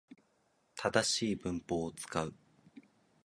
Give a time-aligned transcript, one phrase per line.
[0.77, 2.33] 正しい文法を使う